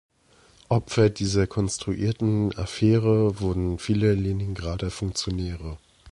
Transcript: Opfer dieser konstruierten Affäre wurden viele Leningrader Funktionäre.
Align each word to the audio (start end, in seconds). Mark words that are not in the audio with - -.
Opfer 0.67 1.11
dieser 1.11 1.45
konstruierten 1.45 2.57
Affäre 2.57 3.39
wurden 3.39 3.77
viele 3.77 4.15
Leningrader 4.15 4.89
Funktionäre. 4.89 5.77